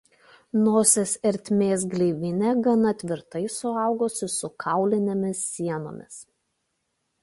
[0.61, 6.23] Nosies ertmės gleivinė gana tvirtai suaugusi su kaulinėmis sienomis.